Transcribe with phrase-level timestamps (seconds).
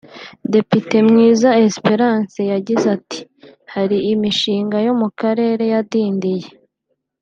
[0.53, 3.19] Depite Mwiza Espérance yagize ati
[3.73, 6.47] “Hari imishinga yo mu karere yadindiye